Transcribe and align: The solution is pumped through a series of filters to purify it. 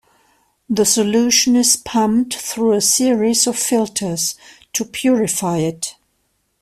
The 0.67 0.83
solution 0.83 1.55
is 1.55 1.75
pumped 1.77 2.33
through 2.33 2.73
a 2.73 2.81
series 2.81 3.45
of 3.45 3.55
filters 3.55 4.33
to 4.73 4.83
purify 4.83 5.57
it. 5.59 5.95